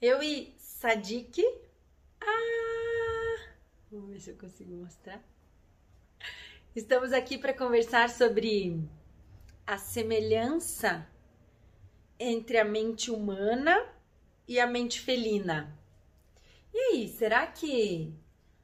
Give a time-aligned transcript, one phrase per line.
[0.00, 1.44] Eu e Sadiq.
[2.22, 3.48] Ah!
[3.92, 5.22] Vamos ver se eu consigo mostrar.
[6.74, 8.82] Estamos aqui para conversar sobre
[9.66, 11.06] a semelhança
[12.18, 13.76] entre a mente humana
[14.48, 15.78] e a mente felina.
[16.72, 18.14] E aí, será que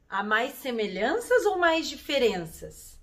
[0.09, 2.99] há mais semelhanças ou mais diferenças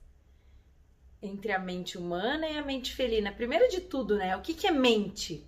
[1.22, 3.32] entre a mente humana e a mente felina?
[3.32, 4.36] Primeiro de tudo, né?
[4.36, 5.48] O que, que é mente?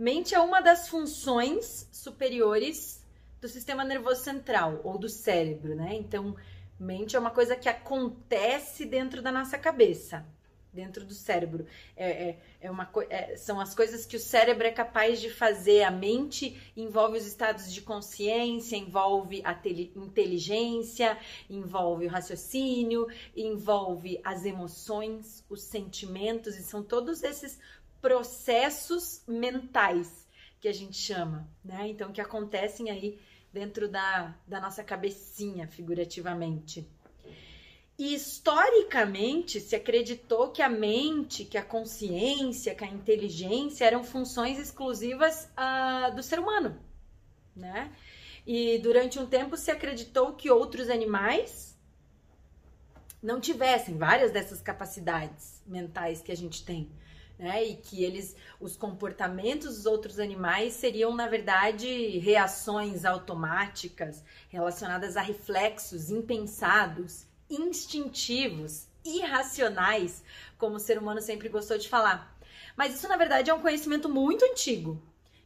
[0.00, 3.04] Mente é uma das funções superiores
[3.38, 5.90] do sistema nervoso central ou do cérebro, né?
[5.92, 6.34] Então,
[6.78, 10.24] mente é uma coisa que acontece dentro da nossa cabeça,
[10.72, 11.66] dentro do cérebro.
[11.94, 15.82] É, é, é uma, é, são as coisas que o cérebro é capaz de fazer.
[15.82, 19.52] A mente envolve os estados de consciência, envolve a
[19.96, 21.18] inteligência,
[21.50, 27.60] envolve o raciocínio, envolve as emoções, os sentimentos, e são todos esses
[28.00, 30.28] processos mentais
[30.60, 31.88] que a gente chama, né?
[31.88, 33.18] Então, que acontecem aí
[33.52, 36.86] dentro da, da nossa cabecinha, figurativamente.
[37.98, 44.58] E historicamente se acreditou que a mente, que a consciência, que a inteligência eram funções
[44.58, 46.80] exclusivas uh, do ser humano,
[47.54, 47.92] né?
[48.46, 51.78] E durante um tempo se acreditou que outros animais
[53.22, 56.90] não tivessem várias dessas capacidades mentais que a gente tem
[57.40, 57.64] né?
[57.64, 65.22] E que eles, os comportamentos dos outros animais seriam, na verdade, reações automáticas relacionadas a
[65.22, 70.22] reflexos impensados, instintivos, irracionais,
[70.58, 72.38] como o ser humano sempre gostou de falar.
[72.76, 75.02] Mas isso, na verdade, é um conhecimento muito antigo.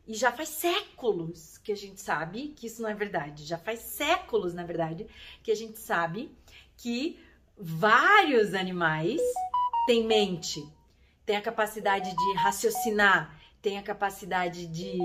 [0.06, 3.45] E já faz séculos que a gente sabe que isso não é verdade.
[3.45, 5.06] Já faz séculos, na verdade,
[5.42, 6.31] que a gente sabe
[6.77, 7.19] que
[7.56, 9.20] vários animais
[9.86, 10.69] têm mente,
[11.25, 14.98] tem a capacidade de raciocinar, tem a capacidade de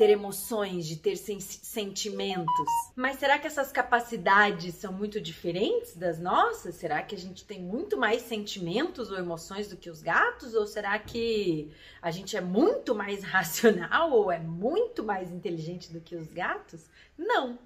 [0.00, 2.66] ter emoções, de ter sen sentimentos.
[2.96, 6.76] Mas será que essas capacidades são muito diferentes das nossas?
[6.76, 10.54] Será que a gente tem muito mais sentimentos ou emoções do que os gatos?
[10.54, 16.00] Ou será que a gente é muito mais racional ou é muito mais inteligente do
[16.00, 16.88] que os gatos?
[17.18, 17.58] Não.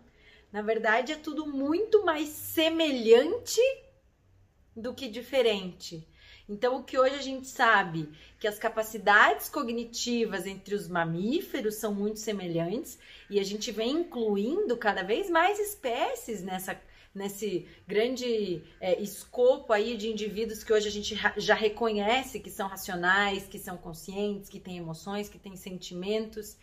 [0.51, 3.61] Na verdade, é tudo muito mais semelhante
[4.75, 6.05] do que diferente.
[6.49, 11.95] Então, o que hoje a gente sabe que as capacidades cognitivas entre os mamíferos são
[11.95, 12.99] muito semelhantes
[13.31, 16.79] e a gente vem incluindo cada vez mais espécies nessa
[17.15, 22.67] nesse grande é, escopo aí de indivíduos que hoje a gente já reconhece que são
[22.67, 26.57] racionais, que são conscientes, que têm emoções, que têm sentimentos.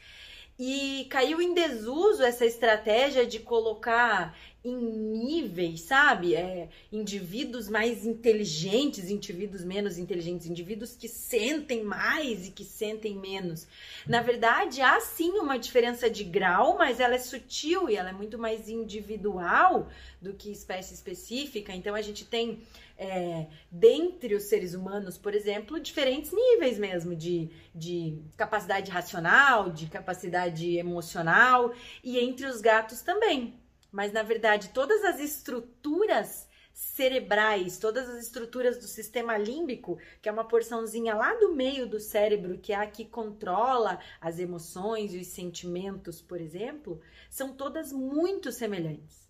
[0.59, 6.35] E caiu em desuso essa estratégia de colocar em níveis, sabe?
[6.35, 13.67] É, indivíduos mais inteligentes, indivíduos menos inteligentes, indivíduos que sentem mais e que sentem menos.
[14.07, 18.13] Na verdade, há sim uma diferença de grau, mas ela é sutil e ela é
[18.13, 19.89] muito mais individual
[20.21, 21.73] do que espécie específica.
[21.73, 22.61] Então, a gente tem,
[22.99, 29.87] é, dentre os seres humanos, por exemplo, diferentes níveis mesmo de, de capacidade racional, de
[29.87, 31.73] capacidade emocional,
[32.03, 33.59] e entre os gatos também
[33.91, 40.31] mas na verdade todas as estruturas cerebrais, todas as estruturas do sistema límbico, que é
[40.31, 45.19] uma porçãozinha lá do meio do cérebro, que é a que controla as emoções e
[45.19, 49.29] os sentimentos, por exemplo, são todas muito semelhantes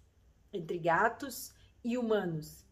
[0.53, 1.51] entre gatos
[1.83, 2.65] e humanos.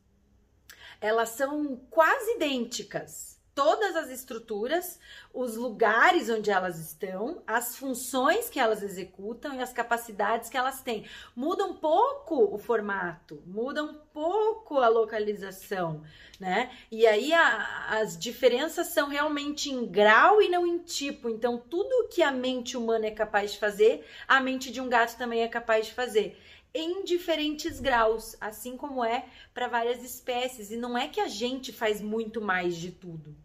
[1.01, 4.97] Elas são quase idênticas todas as estruturas,
[5.33, 10.81] os lugares onde elas estão, as funções que elas executam e as capacidades que elas
[10.81, 11.05] têm.
[11.35, 16.01] Muda um pouco o formato, muda um pouco a localização,
[16.39, 16.71] né?
[16.89, 21.27] E aí a, as diferenças são realmente em grau e não em tipo.
[21.27, 25.17] Então, tudo que a mente humana é capaz de fazer, a mente de um gato
[25.17, 26.41] também é capaz de fazer
[26.73, 30.71] em diferentes graus, assim como é para várias espécies.
[30.71, 33.35] E não é que a gente faz muito mais de tudo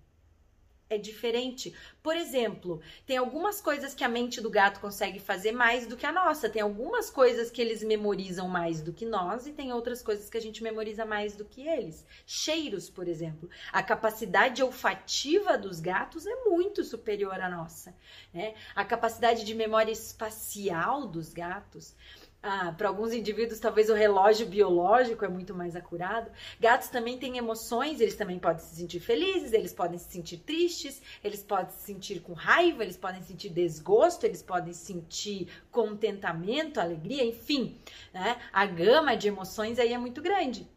[0.89, 1.75] é diferente.
[2.03, 6.07] Por exemplo, tem algumas coisas que a mente do gato consegue fazer mais do que
[6.07, 6.49] a nossa.
[6.49, 10.37] Tem algumas coisas que eles memorizam mais do que nós e tem outras coisas que
[10.37, 12.07] a gente memoriza mais do que eles.
[12.27, 13.49] Cheiros, por exemplo.
[13.73, 17.95] A capacidade olfativa dos gatos é muito superior à nossa.
[18.33, 18.55] Né?
[18.75, 21.95] A capacidade de memória espacial dos gatos
[22.47, 26.31] ah, para alguns indivíduos, talvez o relógio biológico é muito mais acurado.
[26.61, 31.01] Gatos também têm emoções, eles também podem se sentir felizes, eles podem se sentir tristes,
[31.25, 37.25] eles podem se sentir com raiva, eles podem sentir desgosto, eles podem sentir contentamento, alegria,
[37.25, 37.81] enfim.
[38.13, 38.37] Né?
[38.53, 40.69] A gama de emoções aí é muito grande.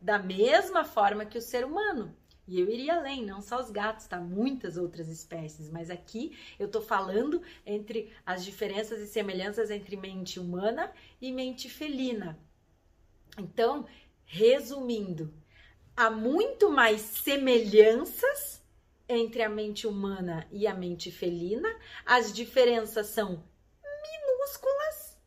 [0.00, 2.14] Da mesma forma que o ser humano.
[2.48, 4.18] E eu iria além, não só os gatos, tá?
[4.18, 10.40] Muitas outras espécies, mas aqui eu tô falando entre as diferenças e semelhanças entre mente
[10.40, 10.90] humana
[11.20, 12.38] e mente felina.
[13.38, 13.86] Então,
[14.24, 15.30] resumindo,
[15.94, 18.64] há muito mais semelhanças
[19.06, 21.68] entre a mente humana e a mente felina.
[22.06, 23.44] As diferenças são
[24.02, 25.18] minúsculas.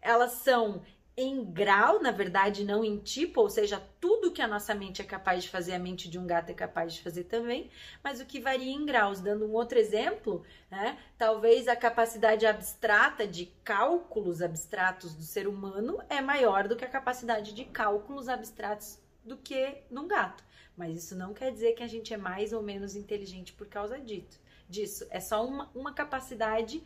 [0.00, 0.82] Elas são
[1.16, 5.04] em grau, na verdade, não em tipo, ou seja, tudo que a nossa mente é
[5.04, 7.70] capaz de fazer, a mente de um gato é capaz de fazer também,
[8.02, 9.20] mas o que varia em graus.
[9.20, 10.98] Dando um outro exemplo, né?
[11.16, 16.90] Talvez a capacidade abstrata de cálculos abstratos do ser humano é maior do que a
[16.90, 20.44] capacidade de cálculos abstratos do que num gato.
[20.76, 24.00] Mas isso não quer dizer que a gente é mais ou menos inteligente por causa
[24.00, 25.06] disso.
[25.10, 26.82] É só uma, uma capacidade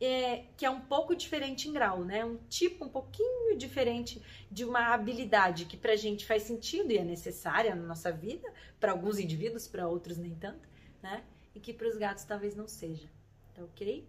[0.00, 2.24] é, que é um pouco diferente em grau, né?
[2.24, 7.04] Um tipo um pouquinho diferente de uma habilidade que pra gente faz sentido e é
[7.04, 10.68] necessária na nossa vida, para alguns indivíduos, para outros nem tanto,
[11.02, 11.24] né?
[11.54, 13.08] E que para os gatos talvez não seja,
[13.54, 14.06] tá ok?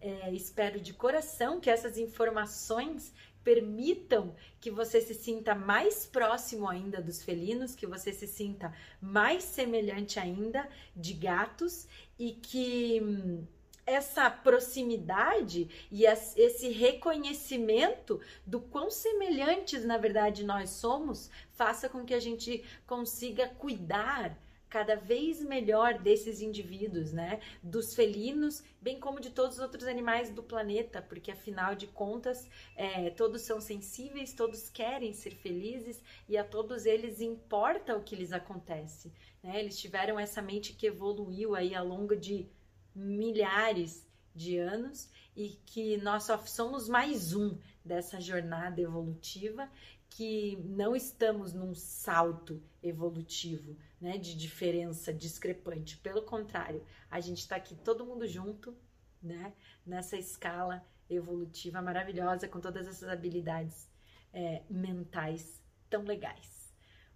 [0.00, 3.12] É, espero de coração que essas informações
[3.44, 9.44] permitam que você se sinta mais próximo ainda dos felinos, que você se sinta mais
[9.44, 11.86] semelhante ainda de gatos
[12.18, 13.46] e que hum,
[13.86, 22.14] essa proximidade e esse reconhecimento do quão semelhantes na verdade nós somos faça com que
[22.14, 24.38] a gente consiga cuidar
[24.72, 27.40] cada vez melhor desses indivíduos, né?
[27.62, 32.48] Dos felinos, bem como de todos os outros animais do planeta, porque afinal de contas,
[32.74, 38.16] é, todos são sensíveis, todos querem ser felizes e a todos eles importa o que
[38.16, 39.12] lhes acontece,
[39.42, 39.60] né?
[39.60, 42.48] Eles tiveram essa mente que evoluiu aí ao longo de
[42.94, 49.68] milhares de anos e que nós só somos mais um dessa jornada evolutiva,
[50.08, 55.96] que não estamos num salto evolutivo, né, de diferença discrepante.
[55.98, 58.76] Pelo contrário, a gente está aqui todo mundo junto,
[59.22, 59.54] né,
[59.86, 63.88] nessa escala evolutiva maravilhosa com todas essas habilidades
[64.32, 66.61] é, mentais tão legais.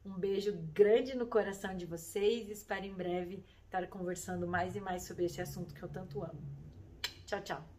[0.07, 2.49] Um beijo grande no coração de vocês.
[2.49, 6.41] Espero em breve estar conversando mais e mais sobre esse assunto que eu tanto amo.
[7.27, 7.76] Tchau, tchau.